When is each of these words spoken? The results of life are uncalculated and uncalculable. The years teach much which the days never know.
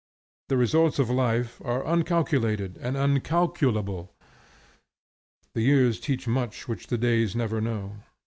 The 0.49 0.57
results 0.57 0.97
of 0.97 1.11
life 1.11 1.61
are 1.63 1.85
uncalculated 1.85 2.75
and 2.81 2.97
uncalculable. 2.97 4.11
The 5.53 5.61
years 5.61 5.99
teach 5.99 6.27
much 6.27 6.67
which 6.67 6.87
the 6.87 6.97
days 6.97 7.35
never 7.35 7.61
know. 7.61 7.97